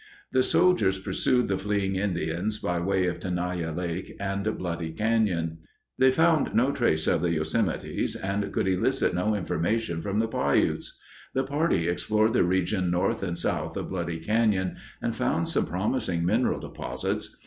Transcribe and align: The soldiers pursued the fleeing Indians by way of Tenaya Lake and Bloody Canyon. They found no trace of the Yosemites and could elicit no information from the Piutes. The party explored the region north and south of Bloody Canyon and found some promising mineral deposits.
The 0.31 0.41
soldiers 0.41 0.97
pursued 0.97 1.47
the 1.47 1.59
fleeing 1.59 1.95
Indians 1.95 2.57
by 2.57 2.79
way 2.79 3.05
of 3.05 3.19
Tenaya 3.19 3.71
Lake 3.71 4.15
and 4.19 4.57
Bloody 4.57 4.89
Canyon. 4.91 5.59
They 5.99 6.11
found 6.11 6.55
no 6.55 6.71
trace 6.71 7.05
of 7.05 7.21
the 7.21 7.33
Yosemites 7.35 8.15
and 8.15 8.51
could 8.51 8.67
elicit 8.67 9.13
no 9.13 9.35
information 9.35 10.01
from 10.01 10.17
the 10.17 10.27
Piutes. 10.27 10.97
The 11.35 11.43
party 11.43 11.87
explored 11.87 12.33
the 12.33 12.43
region 12.43 12.89
north 12.89 13.21
and 13.21 13.37
south 13.37 13.77
of 13.77 13.89
Bloody 13.89 14.17
Canyon 14.17 14.77
and 15.03 15.15
found 15.15 15.47
some 15.47 15.67
promising 15.67 16.25
mineral 16.25 16.59
deposits. 16.59 17.37